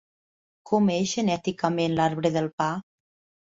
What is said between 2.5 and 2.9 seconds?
pa?